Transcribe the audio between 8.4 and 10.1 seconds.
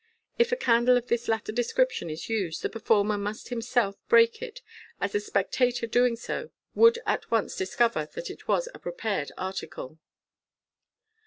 was a prepared article.